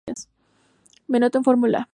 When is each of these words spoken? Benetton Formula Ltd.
Benetton 1.07 1.43
Formula 1.43 1.77
Ltd. 1.83 1.89